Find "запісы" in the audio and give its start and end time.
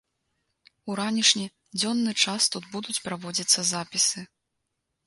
3.75-4.29